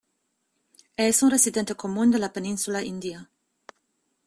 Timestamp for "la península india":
2.17-3.29